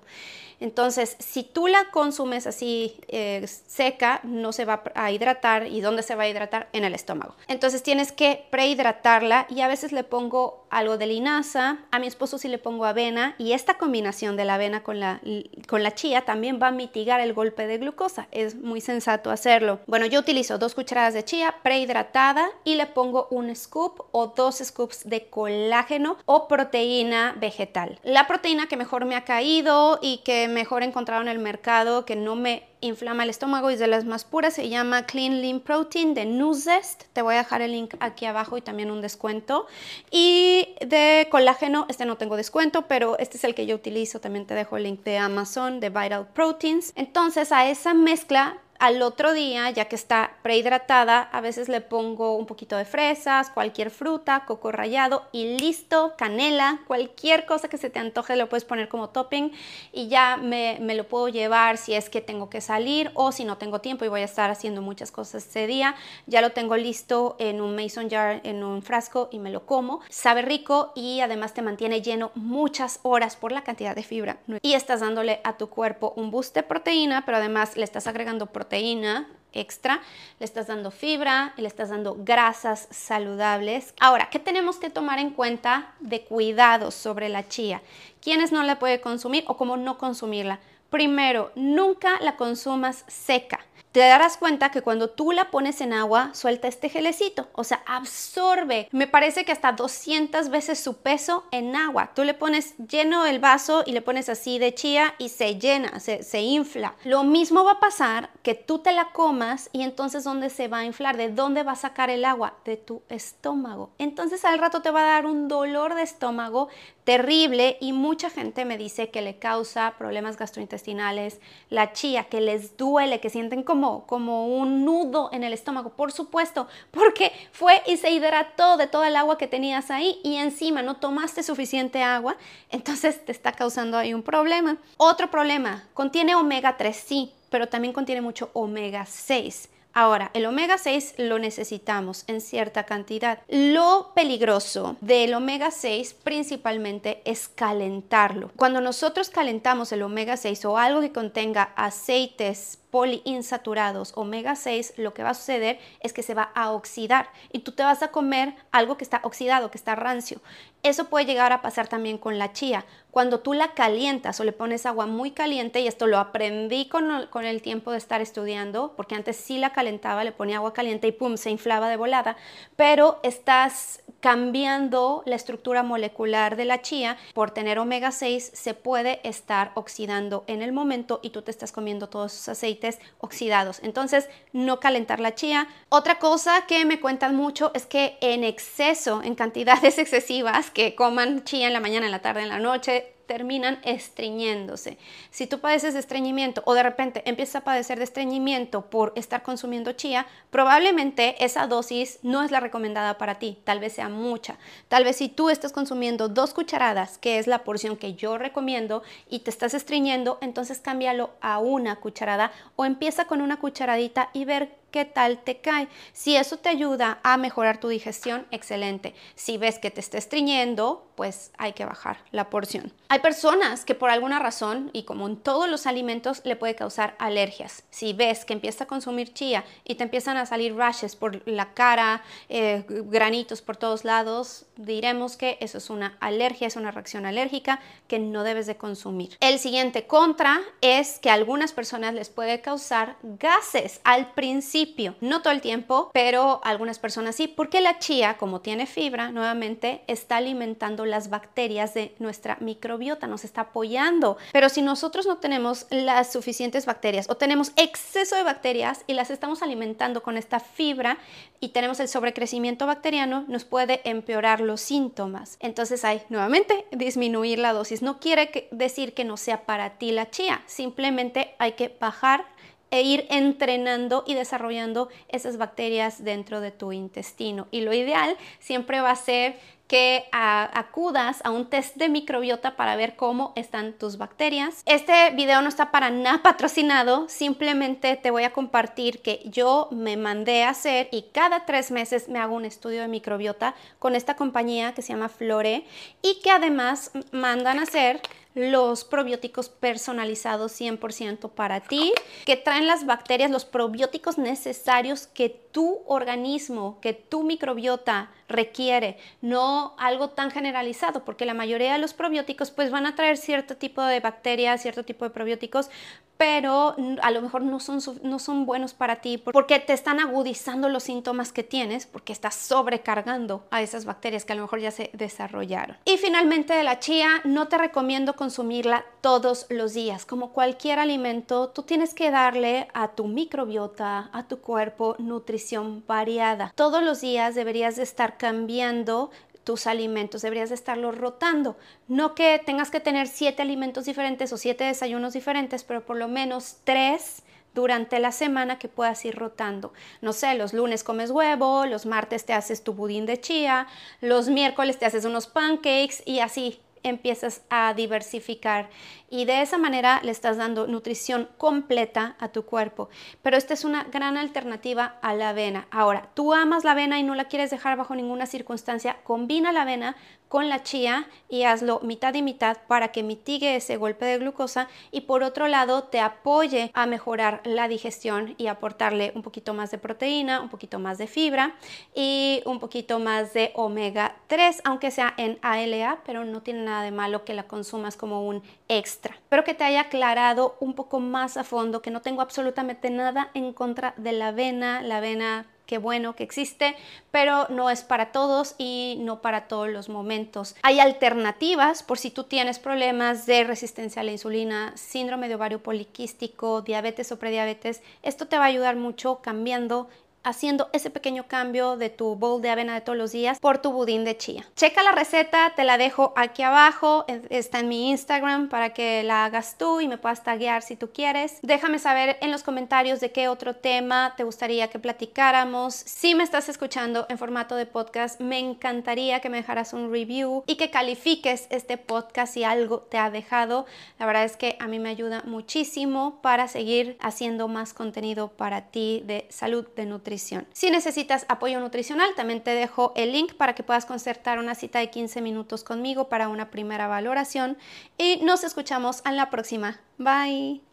Entonces, 0.60 1.16
si 1.20 1.44
tú 1.44 1.68
la 1.68 1.92
consumes 1.92 2.48
así 2.48 3.00
eh, 3.08 3.46
seca, 3.68 4.22
no 4.24 4.52
se 4.52 4.66
va 4.66 4.84
a 4.96 5.12
hidratar. 5.12 5.68
¿Y 5.68 5.82
dónde 5.82 6.04
se 6.04 6.16
va 6.16 6.24
a 6.24 6.30
hidratar? 6.30 6.70
En 6.74 6.84
el 6.84 6.94
estómago. 6.94 7.36
Entonces 7.48 7.84
tienes 7.84 8.12
que 8.12 8.46
prehidratarla 8.50 9.48
y 9.50 9.62
a 9.62 9.68
veces 9.68 9.92
le 9.92 10.04
pongo 10.04 10.66
algo 10.70 10.98
de 10.98 11.08
linaza. 11.08 11.80
A 11.92 12.00
mi 12.00 12.08
esposo 12.08 12.38
sí 12.38 12.48
le 12.48 12.58
pongo 12.58 12.86
avena 12.86 13.36
y 13.38 13.54
esta 13.54 13.76
combinación 13.76 14.36
de 14.38 14.46
la 14.46 14.56
avena 14.56 14.84
con 14.84 15.00
la, 15.00 15.22
con 15.68 15.84
la 15.84 15.94
chía 15.96 16.22
también 16.26 16.60
va 16.62 16.68
a 16.68 16.72
mitigar 16.72 17.20
el 17.20 17.34
golpe 17.34 17.68
de 17.68 17.78
glucosa. 17.78 18.28
Es 18.32 18.56
muy 18.56 18.82
sensato 18.82 19.32
hacerlo. 19.32 19.80
Bueno, 19.88 20.06
yo 20.06 20.20
utilizo 20.20 20.58
dos 20.58 20.76
cucharadas 20.76 21.14
de 21.14 21.24
chía 21.24 21.56
prehidratada 21.64 22.50
y 22.64 22.76
le 22.76 22.86
pongo 22.86 23.28
un 23.32 23.56
scoop 23.56 24.02
o 24.12 24.28
dos 24.28 24.58
scoops 24.58 25.08
de 25.08 25.30
colágeno 25.30 26.18
o 26.26 26.48
proteína 26.48 27.36
vegetal. 27.40 28.00
La 28.04 28.28
proteína 28.28 28.68
que 28.68 28.78
mejor 28.78 29.06
me 29.06 29.16
ha 29.16 29.24
caído 29.24 30.00
y 30.02 30.20
que 30.20 30.47
mejor 30.48 30.84
encontrado 30.84 31.22
en 31.22 31.28
el 31.28 31.40
mercado 31.40 32.06
que 32.06 32.16
no 32.16 32.36
me 32.36 32.64
inflama 32.82 33.24
el 33.24 33.30
estómago 33.30 33.72
y 33.72 33.76
es 33.76 33.80
de 33.80 33.88
las 33.88 34.06
más 34.06 34.24
puras. 34.24 34.54
Se 34.54 34.70
llama 34.70 35.06
Clean 35.06 35.42
Lean 35.42 35.60
Protein 35.60 36.14
de 36.14 36.26
Nuzest. 36.26 37.04
Te 37.14 37.22
voy 37.22 37.36
a 37.36 37.40
dejar 37.40 37.62
el 37.62 37.72
link 37.72 37.96
aquí 38.00 38.26
abajo 38.26 38.58
y 38.58 38.62
también 38.62 38.92
un 38.92 39.02
descuento. 39.02 39.68
Y 40.12 40.76
de 40.86 41.28
colágeno, 41.32 41.86
este 41.90 42.06
no 42.06 42.18
tengo 42.18 42.36
descuento, 42.38 42.88
pero 42.88 43.18
este 43.20 43.38
es 43.38 43.44
el 43.44 43.56
que 43.56 43.66
yo 43.66 43.76
utilizo. 43.76 44.20
También 44.20 44.46
te 44.46 44.54
dejo 44.54 44.78
el 44.78 44.84
link 44.84 45.04
de 45.04 45.18
Amazon 45.18 45.80
de 45.80 45.90
Vital 45.90 46.28
Proteins. 46.34 46.94
Entonces 46.96 47.52
a 47.52 47.70
esa 47.70 47.94
mezcla 47.94 48.58
al 48.80 49.02
otro 49.02 49.34
día, 49.34 49.70
ya 49.72 49.86
que 49.86 49.96
está 49.96 50.38
prehidratada, 50.44 51.22
a 51.22 51.42
veces 51.42 51.68
le 51.68 51.82
pongo 51.82 52.36
un 52.36 52.46
poquito 52.46 52.78
de 52.78 52.86
fresas, 52.86 53.50
cualquier 53.50 53.90
fruta, 53.90 54.46
coco 54.46 54.72
rallado 54.72 55.28
y 55.32 55.58
listo, 55.58 56.14
canela, 56.18 56.82
cualquier 56.86 57.46
cosa 57.46 57.68
que 57.70 57.78
se 57.78 57.90
te 57.90 58.00
antoje 58.00 58.36
lo 58.36 58.50
puedes 58.50 58.66
poner 58.66 58.88
como 58.88 59.10
topping 59.10 59.52
y 59.92 60.08
ya 60.10 60.38
me, 60.38 60.78
me, 60.80 60.96
lo 60.96 61.08
puedo 61.08 61.28
llevar 61.28 61.78
si 61.78 61.94
es 61.94 62.10
que 62.10 62.22
tengo 62.22 62.50
que 62.50 62.62
salir 62.62 63.12
o 63.16 63.32
si 63.32 63.46
no 63.46 63.58
tengo 63.58 63.82
tiempo 63.82 64.06
y 64.06 64.10
voy 64.10 64.22
a 64.22 64.26
estar 64.26 64.52
haciendo 64.52 64.82
muchas 64.82 65.12
cosas 65.12 65.48
ese 65.48 65.66
día. 65.66 65.96
Ya 66.28 66.42
lo 66.42 66.52
tengo 66.52 66.78
listo 66.78 67.36
en 67.40 67.62
un 67.62 67.76
mason 67.76 68.10
jar, 68.10 68.42
en 68.44 68.64
un 68.64 68.84
frasco 68.84 69.30
y 69.32 69.40
me 69.40 69.50
lo 69.50 69.66
como. 69.66 70.02
Sabe 70.10 70.44
rico 70.44 70.92
y 70.96 71.22
además 71.22 71.54
te 71.54 71.62
mantiene 71.62 72.02
lleno 72.02 72.32
muchas 72.36 73.00
horas 73.04 73.36
por 73.36 73.52
la 73.52 73.64
cantidad 73.64 73.96
de 73.96 74.04
fibra. 74.04 74.38
Y 74.62 74.74
estás 74.74 75.00
dándole 75.00 75.42
a 75.44 75.58
tu 75.58 75.70
cuerpo 75.70 76.14
un 76.16 76.30
boost 76.30 76.54
de 76.54 76.64
proteína, 76.64 77.24
pero 77.26 77.38
además 77.38 77.76
le 77.76 77.84
estás 77.84 78.06
agregando 78.06 78.46
proteína 78.46 78.67
proteína 78.68 79.28
extra, 79.54 80.02
le 80.40 80.46
estás 80.46 80.68
dando 80.68 80.92
fibra, 80.92 81.54
le 81.58 81.68
estás 81.68 81.90
dando 81.90 82.18
grasas 82.20 82.88
saludables. 82.92 83.94
Ahora, 84.00 84.30
¿qué 84.30 84.40
tenemos 84.40 84.78
que 84.78 84.90
tomar 84.90 85.20
en 85.20 85.32
cuenta 85.32 85.96
de 86.00 86.26
cuidados 86.26 86.94
sobre 86.94 87.30
la 87.30 87.48
chía? 87.48 87.82
¿Quiénes 88.22 88.52
no 88.52 88.62
la 88.64 88.78
puede 88.78 89.02
consumir 89.02 89.46
o 89.48 89.58
cómo 89.58 89.78
no 89.78 89.98
consumirla? 89.98 90.60
Primero, 90.90 91.52
nunca 91.56 92.20
la 92.20 92.36
consumas 92.36 93.04
seca 93.08 93.62
te 93.92 94.00
darás 94.02 94.38
cuenta 94.38 94.70
que 94.70 94.82
cuando 94.82 95.10
tú 95.10 95.32
la 95.32 95.50
pones 95.50 95.82
en 95.82 95.94
agua, 95.94 96.32
suelta 96.34 96.68
este 96.68 96.90
gelecito, 96.90 97.48
o 97.54 97.64
sea, 97.64 97.82
absorbe. 97.86 98.88
Me 98.92 99.08
parece 99.08 99.46
que 99.46 99.52
hasta 99.52 99.72
200 99.72 100.50
veces 100.50 100.80
su 100.80 100.98
peso 100.98 101.46
en 101.52 101.76
agua. 101.76 102.12
Tú 102.14 102.24
le 102.24 102.34
pones 102.34 102.76
lleno 102.78 103.26
el 103.26 103.40
vaso 103.40 103.84
y 103.86 103.94
le 103.94 104.02
pones 104.02 104.30
así 104.30 104.60
de 104.60 104.74
chía 104.74 105.16
y 105.18 105.30
se 105.30 105.58
llena, 105.58 106.00
se, 106.00 106.24
se 106.24 106.42
infla. 106.42 106.96
Lo 107.06 107.24
mismo 107.24 107.64
va 107.64 107.74
a 107.74 107.80
pasar 107.80 108.30
que 108.44 108.56
tú 108.56 108.80
te 108.80 108.92
la 108.92 109.12
comas 109.12 109.70
y 109.72 109.82
entonces 109.82 110.24
¿dónde 110.24 110.50
se 110.50 110.68
va 110.68 110.80
a 110.80 110.86
inflar? 110.86 111.18
¿De 111.18 111.30
dónde 111.30 111.64
va 111.64 111.72
a 111.74 111.76
sacar 111.76 112.10
el 112.10 112.26
agua? 112.26 112.54
De 112.66 112.78
tu 112.78 113.02
estómago. 113.10 113.90
Entonces 113.98 114.46
al 114.46 114.60
rato 114.60 114.82
te 114.82 114.92
va 114.92 115.02
a 115.02 115.14
dar 115.14 115.26
un 115.26 115.48
dolor 115.48 115.96
de 115.96 116.04
estómago 116.04 116.70
terrible 117.04 117.78
y 117.80 117.94
mucha 117.94 118.30
gente 118.30 118.66
me 118.66 118.78
dice 118.78 119.10
que 119.10 119.22
le 119.22 119.40
causa 119.40 119.96
problemas 119.98 120.36
gastrointestinales, 120.36 121.40
la 121.70 121.94
chía, 121.94 122.26
que 122.26 122.42
les 122.42 122.76
duele, 122.76 123.22
que 123.22 123.30
sienten 123.30 123.64
como, 123.64 123.77
como 124.08 124.48
un 124.48 124.86
nudo 124.86 125.30
en 125.32 125.44
el 125.44 125.54
estómago, 125.54 125.92
por 125.92 126.12
supuesto, 126.12 126.68
porque 126.92 127.32
fue 127.52 127.82
y 127.86 127.98
se 127.98 128.12
hidrató 128.12 128.78
de 128.78 128.88
toda 128.88 129.08
el 129.08 129.16
agua 129.16 129.38
que 129.38 129.48
tenías 129.48 129.92
ahí 129.92 130.20
y 130.24 130.36
encima 130.38 130.82
no 130.82 130.98
tomaste 130.98 131.44
suficiente 131.44 132.04
agua, 132.04 132.38
entonces 132.70 133.24
te 133.26 133.32
está 133.32 133.52
causando 133.52 133.98
ahí 133.98 134.14
un 134.14 134.24
problema. 134.24 134.78
Otro 134.98 135.30
problema, 135.30 135.84
contiene 135.94 136.36
omega 136.36 136.78
3, 136.78 136.96
sí, 136.96 137.32
pero 137.50 137.68
también 137.68 137.94
contiene 137.94 138.22
mucho 138.22 138.50
omega 138.54 139.06
6. 139.06 139.70
Ahora, 140.00 140.30
el 140.36 140.46
omega 140.46 140.78
6 140.78 141.16
lo 141.18 141.40
necesitamos 141.40 142.24
en 142.28 142.40
cierta 142.40 142.84
cantidad. 142.84 143.40
Lo 143.48 144.12
peligroso 144.14 144.96
del 145.02 145.34
omega 145.34 145.72
6 145.72 146.14
principalmente 146.24 147.24
es 147.26 147.48
calentarlo. 147.48 148.52
Cuando 148.56 148.80
nosotros 148.80 149.32
calentamos 149.32 149.92
el 149.92 150.04
omega 150.04 150.38
6 150.38 150.66
o 150.66 150.78
algo 150.78 151.02
que 151.02 151.12
contenga 151.12 151.74
aceites 151.76 152.78
poliinsaturados 152.98 154.12
omega 154.16 154.56
6, 154.56 154.96
lo 154.98 155.14
que 155.14 155.22
va 155.22 155.30
a 155.30 155.34
suceder 155.36 155.78
es 156.00 156.14
que 156.14 156.24
se 156.24 156.34
va 156.34 156.50
a 156.56 156.72
oxidar 156.72 157.30
y 157.52 157.60
tú 157.60 157.72
te 157.72 157.84
vas 157.84 158.02
a 158.02 158.08
comer 158.08 158.56
algo 158.72 158.98
que 158.98 159.04
está 159.04 159.20
oxidado, 159.22 159.70
que 159.70 159.78
está 159.78 159.94
rancio. 159.94 160.42
Eso 160.82 161.04
puede 161.06 161.28
llegar 161.28 161.54
a 161.54 161.62
pasar 161.62 161.88
también 161.88 162.18
con 162.18 162.40
la 162.40 162.54
chía. 162.54 162.86
Cuando 163.12 163.42
tú 163.42 163.54
la 163.54 163.76
calientas 163.76 164.40
o 164.40 164.44
le 164.44 164.52
pones 164.52 164.88
agua 164.88 165.06
muy 165.06 165.30
caliente, 165.30 165.80
y 165.80 165.88
esto 165.88 166.08
lo 166.08 166.18
aprendí 166.18 166.90
con, 166.90 167.28
con 167.28 167.46
el 167.46 167.62
tiempo 167.62 167.92
de 167.92 168.00
estar 168.00 168.20
estudiando, 168.20 168.96
porque 168.98 169.14
antes 169.14 169.38
sí 169.38 169.60
la 169.60 169.74
calentaba, 169.74 170.24
le 170.24 170.32
ponía 170.32 170.58
agua 170.58 170.74
caliente 170.74 171.08
y 171.08 171.12
pum, 171.12 171.38
se 171.38 171.52
inflaba 171.52 171.90
de 171.90 171.98
volada, 171.98 172.36
pero 172.78 173.20
estás 173.22 174.02
cambiando 174.20 175.24
la 175.26 175.36
estructura 175.36 175.84
molecular 175.84 176.56
de 176.56 176.66
la 176.66 176.82
chía, 176.82 177.18
por 177.34 177.52
tener 177.52 177.80
omega 177.80 178.12
6 178.12 178.52
se 178.54 178.74
puede 178.74 179.20
estar 179.28 179.72
oxidando 179.76 180.44
en 180.48 180.62
el 180.62 180.72
momento 180.72 181.20
y 181.22 181.32
tú 181.32 181.42
te 181.42 181.52
estás 181.52 181.72
comiendo 181.72 182.10
todos 182.10 182.34
esos 182.34 182.50
aceites 182.50 183.00
oxidados. 183.20 183.80
Entonces, 183.84 184.30
no 184.54 184.80
calentar 184.80 185.20
la 185.20 185.36
chía. 185.36 185.68
Otra 185.90 186.20
cosa 186.20 186.66
que 186.68 186.86
me 186.86 187.00
cuentan 187.00 187.36
mucho 187.36 187.72
es 187.74 187.86
que 187.86 188.18
en 188.22 188.44
exceso, 188.44 189.22
en 189.24 189.36
cantidades 189.36 189.98
excesivas, 189.98 190.72
que 190.72 190.96
coman 190.96 191.44
chía 191.44 191.68
en 191.68 191.74
la 191.74 191.80
mañana, 191.80 192.06
en 192.06 192.12
la 192.12 192.22
tarde, 192.22 192.42
en 192.42 192.50
la 192.50 192.60
noche, 192.60 193.17
terminan 193.28 193.80
estreñiéndose. 193.84 194.98
Si 195.30 195.46
tú 195.46 195.60
padeces 195.60 195.94
de 195.94 196.00
estreñimiento 196.00 196.64
o 196.66 196.74
de 196.74 196.84
repente 196.84 197.22
empiezas 197.26 197.58
a 197.58 197.64
padecer 197.64 197.98
de 198.00 198.06
estreñimiento 198.06 198.90
por 198.90 199.14
estar 199.16 199.44
consumiendo 199.44 199.92
chía, 199.92 200.26
probablemente 200.50 201.44
esa 201.44 201.68
dosis 201.68 202.20
no 202.24 202.42
es 202.42 202.52
la 202.52 202.60
recomendada 202.60 203.18
para 203.18 203.36
ti, 203.36 203.60
tal 203.64 203.80
vez 203.80 203.94
sea 203.94 204.10
mucha. 204.10 204.58
Tal 204.88 205.04
vez 205.04 205.18
si 205.18 205.30
tú 205.30 205.50
estás 205.50 205.74
consumiendo 205.74 206.30
dos 206.30 206.54
cucharadas, 206.54 207.18
que 207.18 207.38
es 207.38 207.48
la 207.48 207.64
porción 207.64 207.98
que 207.98 208.16
yo 208.16 208.38
recomiendo, 208.38 209.04
y 209.30 209.40
te 209.40 209.50
estás 209.50 209.74
estreñiendo, 209.74 210.38
entonces 210.42 210.80
cámbialo 210.80 211.32
a 211.42 211.60
una 211.60 211.98
cucharada 211.98 212.52
o 212.76 212.86
empieza 212.86 213.26
con 213.26 213.42
una 213.42 213.60
cucharadita 213.60 214.30
y 214.34 214.46
ver 214.46 214.76
qué 214.92 215.06
tal 215.06 215.40
te 215.40 215.58
cae. 215.58 215.88
Si 216.14 216.36
eso 216.36 216.58
te 216.58 216.70
ayuda 216.70 217.20
a 217.24 217.38
mejorar 217.38 217.80
tu 217.80 217.88
digestión, 217.88 218.48
excelente. 218.52 219.14
Si 219.36 219.58
ves 219.58 219.80
que 219.80 219.92
te 219.92 220.00
está 220.00 220.18
estreñiendo, 220.18 221.08
pues 221.16 221.52
hay 221.58 221.74
que 221.74 221.86
bajar 221.86 222.20
la 222.32 222.50
porción. 222.50 222.94
Hay 223.10 223.20
personas 223.20 223.86
que 223.86 223.96
por 223.96 224.10
alguna 224.10 224.40
razón, 224.40 224.92
y 224.94 225.04
como 225.04 225.28
en 225.28 225.38
todos 225.38 225.68
los 225.68 225.88
alimentos, 225.88 226.42
le 226.46 226.56
puede 226.56 226.76
causar 226.76 227.16
alergias. 227.18 227.84
Si 227.90 228.14
ves 228.14 228.46
que 228.46 228.54
empieza 228.54 228.84
a 228.84 228.88
consumir 228.88 229.34
chía 229.34 229.66
y 229.84 229.96
te 229.96 230.04
empiezan 230.04 230.38
a 230.38 230.46
salir 230.46 230.76
rashes 230.76 231.16
por 231.16 231.48
la 231.48 231.74
cara, 231.74 232.24
eh, 232.50 232.86
granitos 232.88 233.62
por 233.62 233.78
todos 233.78 234.06
lados, 234.06 234.66
diremos 234.76 235.38
que 235.38 235.58
eso 235.60 235.80
es 235.80 235.90
una 235.90 236.18
alergia, 236.20 236.68
es 236.68 236.76
una 236.76 236.92
reacción 236.92 237.26
alérgica 237.26 237.80
que 238.08 238.20
no 238.20 238.44
debes 238.44 238.68
de 238.68 238.78
consumir. 238.78 239.38
El 239.40 239.58
siguiente 239.58 240.06
contra 240.06 240.62
es 240.82 241.20
que 241.20 241.30
a 241.30 241.34
algunas 241.34 241.74
personas 241.74 242.14
les 242.14 242.30
puede 242.30 242.62
causar 242.62 243.18
gases 243.24 244.02
al 244.04 244.34
principio 244.34 244.77
no 245.22 245.42
todo 245.42 245.54
el 245.54 245.62
tiempo, 245.62 246.12
pero 246.14 246.62
algunas 246.64 247.00
personas 247.00 247.36
sí, 247.36 247.48
porque 247.48 247.82
la 247.82 248.00
chía, 248.00 248.38
como 248.38 248.62
tiene 248.62 248.86
fibra, 248.86 249.32
nuevamente 249.32 250.04
está 250.08 250.38
alimentando 250.38 251.06
las 251.06 251.30
bacterias 251.30 251.94
de 251.94 252.14
nuestra 252.20 252.58
microbiota, 252.60 253.28
nos 253.28 253.44
está 253.44 253.62
apoyando. 253.62 254.38
Pero 254.52 254.70
si 254.70 254.82
nosotros 254.82 255.26
no 255.26 255.38
tenemos 255.38 255.88
las 255.90 256.32
suficientes 256.32 256.86
bacterias 256.86 257.30
o 257.30 257.36
tenemos 257.36 257.72
exceso 257.76 258.36
de 258.36 258.44
bacterias 258.44 259.04
y 259.08 259.14
las 259.14 259.32
estamos 259.32 259.62
alimentando 259.62 260.22
con 260.22 260.38
esta 260.38 260.60
fibra 260.60 261.18
y 261.60 261.70
tenemos 261.70 262.00
el 262.00 262.08
sobrecrecimiento 262.08 262.86
bacteriano, 262.86 263.46
nos 263.48 263.66
puede 263.66 264.02
empeorar 264.04 264.62
los 264.62 264.82
síntomas. 264.82 265.58
Entonces 265.60 266.06
hay 266.06 266.22
nuevamente 266.30 266.86
disminuir 266.92 267.60
la 267.60 267.74
dosis. 267.74 268.02
No 268.02 268.20
quiere 268.20 268.68
decir 268.72 269.14
que 269.14 269.24
no 269.24 269.38
sea 269.38 269.66
para 269.66 269.98
ti 269.98 270.12
la 270.12 270.30
chía, 270.30 270.62
simplemente 270.68 271.56
hay 271.58 271.74
que 271.74 271.96
bajar 272.00 272.46
e 272.92 273.02
ir 273.02 273.28
entrenando 273.30 274.24
y 274.26 274.34
desarrollando 274.34 275.10
esas 275.30 275.58
bacterias 275.58 276.24
dentro 276.24 276.62
de 276.62 276.72
tu 276.72 276.92
intestino. 276.92 277.68
Y 277.72 277.82
lo 277.82 277.94
ideal 277.94 278.38
siempre 278.60 279.02
va 279.02 279.12
a 279.12 279.16
ser 279.16 279.58
que 279.88 280.26
acudas 280.32 281.42
a 281.44 281.52
un 281.52 281.70
test 281.70 281.96
de 281.96 282.10
microbiota 282.10 282.76
para 282.76 282.96
ver 282.96 283.16
cómo 283.16 283.54
están 283.56 283.94
tus 283.94 284.18
bacterias. 284.18 284.82
Este 284.86 285.32
video 285.32 285.62
no 285.62 285.70
está 285.70 285.92
para 285.92 286.10
nada 286.10 286.42
patrocinado, 286.44 287.30
simplemente 287.30 288.16
te 288.18 288.32
voy 288.32 288.44
a 288.44 288.54
compartir 288.54 289.22
que 289.22 289.42
yo 289.46 289.88
me 289.92 290.18
mandé 290.18 290.64
a 290.64 290.70
hacer 290.70 291.08
y 291.12 291.24
cada 291.34 291.66
tres 291.66 291.92
meses 291.92 292.30
me 292.30 292.40
hago 292.40 292.56
un 292.56 292.66
estudio 292.66 293.02
de 293.02 293.08
microbiota 293.08 293.76
con 294.00 294.16
esta 294.16 294.36
compañía 294.36 294.94
que 294.94 295.02
se 295.02 295.14
llama 295.14 295.30
Flore 295.30 295.86
y 296.22 296.42
que 296.42 296.52
además 296.52 297.12
mandan 297.32 297.80
a 297.80 297.84
hacer 297.84 298.22
los 298.58 299.04
probióticos 299.04 299.70
personalizados 299.70 300.72
100% 300.82 301.52
para 301.52 301.80
ti, 301.80 302.12
que 302.44 302.58
traen 302.58 302.88
las 302.88 303.06
bacterias, 303.06 303.52
los 303.52 303.66
probióticos 303.66 304.40
necesarios 304.40 305.28
que 305.28 305.50
tu 305.50 306.02
organismo, 306.08 307.00
que 307.00 307.14
tu 307.14 307.44
microbiota 307.44 308.32
requiere, 308.48 309.18
no 309.42 309.77
algo 309.98 310.30
tan 310.30 310.52
generalizado, 310.52 311.24
porque 311.26 311.46
la 311.46 311.54
mayoría 311.54 311.94
de 311.94 312.00
los 312.00 312.14
probióticos 312.14 312.72
pues 312.72 312.92
van 312.92 313.06
a 313.06 313.16
traer 313.16 313.38
cierto 313.38 313.78
tipo 313.78 314.02
de 314.02 314.20
bacterias, 314.20 314.82
cierto 314.82 315.04
tipo 315.04 315.26
de 315.26 315.32
probióticos, 315.32 315.90
pero 316.38 316.96
a 317.22 317.32
lo 317.32 317.42
mejor 317.42 317.64
no 317.64 317.80
son, 317.80 318.00
no 318.22 318.40
son 318.40 318.66
buenos 318.66 318.94
para 318.94 319.18
ti 319.18 319.38
porque 319.38 319.80
te 319.80 319.94
están 319.94 320.20
agudizando 320.20 320.88
los 320.88 321.04
síntomas 321.04 321.52
que 321.52 321.64
tienes, 321.64 322.06
porque 322.06 322.32
estás 322.32 322.56
sobrecargando 322.56 323.66
a 323.72 323.82
esas 323.82 324.06
bacterias 324.06 324.46
que 324.46 324.54
a 324.54 324.56
lo 324.56 324.62
mejor 324.64 324.80
ya 324.80 324.92
se 324.92 325.10
desarrollaron. 325.14 325.98
Y 326.06 326.18
finalmente 326.18 326.74
de 326.74 326.84
la 326.84 327.00
chía, 327.00 327.42
no 327.44 327.68
te 327.68 327.78
recomiendo 327.78 328.36
consumirla 328.36 329.06
todos 329.22 329.66
los 329.70 329.94
días. 329.94 330.26
Como 330.26 330.54
cualquier 330.54 331.00
alimento, 331.00 331.70
tú 331.70 331.84
tienes 331.84 332.14
que 332.14 332.32
darle 332.32 332.88
a 332.94 333.10
tu 333.10 333.26
microbiota, 333.26 334.30
a 334.32 334.48
tu 334.48 334.60
cuerpo, 334.60 335.16
nutrición 335.18 336.04
variada. 336.08 336.72
Todos 336.76 337.04
los 337.04 337.22
días 337.22 337.56
deberías 337.56 337.96
de 337.96 338.04
estar 338.04 338.38
cambiando 338.38 339.32
tus 339.68 339.86
alimentos, 339.86 340.44
deberías 340.44 340.70
de 340.70 340.76
estarlos 340.76 341.18
rotando. 341.18 341.76
No 342.08 342.36
que 342.36 342.58
tengas 342.66 342.90
que 342.90 343.02
tener 343.02 343.28
siete 343.28 343.62
alimentos 343.62 344.06
diferentes 344.06 344.54
o 344.54 344.58
siete 344.58 344.86
desayunos 344.86 345.34
diferentes, 345.34 345.84
pero 345.84 346.06
por 346.06 346.16
lo 346.16 346.30
menos 346.30 346.78
tres 346.86 347.44
durante 347.76 348.18
la 348.22 348.32
semana 348.32 348.80
que 348.80 348.88
puedas 348.88 349.26
ir 349.26 349.36
rotando. 349.36 349.92
No 350.22 350.32
sé, 350.32 350.56
los 350.56 350.72
lunes 350.72 351.04
comes 351.04 351.32
huevo, 351.32 351.86
los 351.86 352.06
martes 352.06 352.46
te 352.46 352.54
haces 352.54 352.82
tu 352.82 352.94
budín 352.94 353.26
de 353.26 353.42
chía, 353.42 353.88
los 354.22 354.48
miércoles 354.48 355.00
te 355.00 355.06
haces 355.06 355.26
unos 355.26 355.48
pancakes 355.48 356.24
y 356.26 356.40
así 356.40 356.80
empiezas 357.04 357.62
a 357.70 357.94
diversificar 357.94 358.90
y 359.30 359.46
de 359.46 359.62
esa 359.62 359.78
manera 359.78 360.22
le 360.24 360.32
estás 360.32 360.58
dando 360.58 360.88
nutrición 360.88 361.50
completa 361.58 362.36
a 362.40 362.50
tu 362.50 362.66
cuerpo. 362.66 363.10
Pero 363.42 363.58
esta 363.58 363.74
es 363.74 363.84
una 363.84 364.06
gran 364.06 364.38
alternativa 364.38 365.18
a 365.22 365.34
la 365.34 365.50
avena. 365.50 365.88
Ahora, 365.92 366.30
tú 366.34 366.54
amas 366.54 366.84
la 366.84 366.92
avena 366.92 367.20
y 367.20 367.24
no 367.24 367.36
la 367.36 367.46
quieres 367.46 367.70
dejar 367.70 367.98
bajo 367.98 368.16
ninguna 368.16 368.46
circunstancia, 368.46 369.18
combina 369.24 369.72
la 369.72 369.82
avena 369.82 370.16
con 370.48 370.70
la 370.70 370.84
chía 370.84 371.28
y 371.50 371.64
hazlo 371.64 372.00
mitad 372.02 372.34
y 372.34 372.42
mitad 372.42 372.78
para 372.88 373.10
que 373.10 373.24
mitigue 373.24 373.76
ese 373.76 373.98
golpe 373.98 374.26
de 374.26 374.38
glucosa 374.38 374.88
y 375.12 375.22
por 375.22 375.44
otro 375.44 375.68
lado 375.68 376.04
te 376.04 376.20
apoye 376.20 376.92
a 376.94 377.06
mejorar 377.06 377.62
la 377.64 377.88
digestión 377.88 378.56
y 378.58 378.68
aportarle 378.68 379.32
un 379.36 379.42
poquito 379.42 379.74
más 379.74 379.92
de 379.92 379.98
proteína, 379.98 380.62
un 380.62 380.70
poquito 380.70 381.00
más 381.00 381.18
de 381.18 381.28
fibra 381.28 381.76
y 382.16 382.62
un 382.66 382.80
poquito 382.80 383.20
más 383.20 383.54
de 383.54 383.72
omega 383.76 384.36
3, 384.48 384.82
aunque 384.86 385.12
sea 385.12 385.34
en 385.38 385.60
ALA, 385.62 386.20
pero 386.26 386.46
no 386.46 386.62
tiene 386.62 386.84
nada 386.84 387.04
de 387.04 387.12
malo 387.12 387.46
que 387.46 387.54
la 387.54 387.64
consumas 387.64 388.16
como 388.16 388.46
un 388.48 388.64
extra. 388.88 389.36
Espero 389.36 389.64
que 389.64 389.74
te 389.74 389.84
haya 389.84 390.02
aclarado 390.02 390.78
un 390.80 390.94
poco 390.94 391.20
más 391.20 391.58
a 391.58 391.64
fondo 391.64 392.02
que 392.02 392.12
no 392.12 392.22
tengo 392.22 392.42
absolutamente 392.42 393.10
nada 393.10 393.52
en 393.54 393.74
contra 393.74 394.14
de 394.18 394.32
la 394.32 394.50
avena, 394.50 395.02
la 395.02 395.18
avena 395.18 395.68
qué 395.88 395.98
bueno 395.98 396.36
que 396.36 396.44
existe, 396.44 396.96
pero 397.32 397.66
no 397.70 397.90
es 397.90 398.04
para 398.04 398.32
todos 398.32 398.76
y 398.78 399.18
no 399.22 399.42
para 399.42 399.68
todos 399.68 399.90
los 399.90 400.10
momentos. 400.10 400.76
Hay 400.84 401.00
alternativas 401.00 402.04
por 402.04 402.20
si 402.20 402.30
tú 402.30 402.44
tienes 402.44 402.78
problemas 402.78 403.48
de 403.48 403.64
resistencia 403.64 404.22
a 404.22 404.26
la 404.26 404.34
insulina, 404.34 404.94
síndrome 404.96 405.48
de 405.48 405.56
ovario 405.56 405.82
poliquístico, 405.82 406.82
diabetes 406.82 407.32
o 407.32 407.40
prediabetes. 407.40 408.04
Esto 408.22 408.48
te 408.48 408.58
va 408.58 408.66
a 408.66 408.68
ayudar 408.68 408.98
mucho 408.98 409.40
cambiando 409.42 410.10
haciendo 410.48 410.90
ese 410.94 411.10
pequeño 411.10 411.48
cambio 411.48 411.98
de 411.98 412.10
tu 412.10 412.36
bowl 412.36 412.62
de 412.62 412.70
avena 412.70 412.94
de 412.94 413.02
todos 413.02 413.18
los 413.18 413.32
días 413.32 413.60
por 413.60 413.80
tu 413.80 413.92
budín 413.92 414.24
de 414.24 414.38
chía. 414.38 414.66
Checa 414.76 415.04
la 415.04 415.12
receta, 415.12 415.74
te 415.76 415.84
la 415.84 415.98
dejo 415.98 416.34
aquí 416.36 416.64
abajo, 416.64 417.26
está 417.50 417.80
en 417.80 417.90
mi 417.90 418.10
Instagram 418.10 418.70
para 418.70 418.94
que 418.94 419.24
la 419.24 419.46
hagas 419.46 419.78
tú 419.78 420.00
y 420.00 420.08
me 420.08 420.18
puedas 420.18 420.44
taguear 420.44 420.82
si 420.82 420.96
tú 420.96 421.12
quieres. 421.12 421.60
Déjame 421.62 422.00
saber 422.00 422.38
en 422.42 422.52
los 422.52 422.64
comentarios 422.64 423.20
de 423.20 423.32
qué 423.32 423.50
otro 423.50 423.76
tema 423.76 424.34
te 424.38 424.44
gustaría 424.44 424.90
que 424.90 425.00
platicáramos. 425.00 425.94
Si 425.94 426.34
me 426.34 426.44
estás 426.44 426.70
escuchando 426.70 427.26
en 427.30 427.38
formato 427.38 427.76
de 427.76 427.86
podcast, 427.86 428.40
me 428.40 428.60
encantaría 428.60 429.42
que 429.42 429.50
me 429.50 429.58
dejaras 429.58 429.94
un 429.94 430.12
review 430.12 430.64
y 430.66 430.76
que 430.76 430.90
califiques 430.90 431.68
este 431.70 431.98
podcast 431.98 432.54
si 432.54 432.64
algo 432.64 433.00
te 433.00 433.18
ha 433.18 433.30
dejado. 433.30 433.86
La 434.18 434.26
verdad 434.26 434.46
es 434.46 434.56
que 434.56 434.78
a 434.80 434.88
mí 434.88 435.00
me 435.00 435.10
ayuda 435.10 435.44
muchísimo 435.46 436.40
para 436.42 436.68
seguir 436.68 437.18
haciendo 437.20 437.68
más 437.68 437.94
contenido 437.94 438.50
para 438.50 438.90
ti 438.90 439.24
de 439.26 439.46
salud, 439.50 439.86
de 439.96 440.06
si 440.38 440.92
necesitas 440.92 441.46
apoyo 441.50 441.80
nutricional, 441.80 442.30
también 442.36 442.64
te 442.64 442.72
dejo 442.72 443.14
el 443.16 443.32
link 443.32 443.54
para 443.56 443.76
que 443.76 443.84
puedas 443.84 444.06
concertar 444.06 444.60
una 444.60 444.76
cita 444.76 445.00
de 445.00 445.10
15 445.10 445.42
minutos 445.42 445.84
conmigo 445.84 446.30
para 446.30 446.50
una 446.50 446.72
primera 446.72 447.08
valoración 447.08 447.78
y 448.18 448.38
nos 448.44 448.64
escuchamos 448.64 449.22
en 449.26 449.36
la 449.36 449.50
próxima. 449.50 450.00
Bye. 450.18 450.87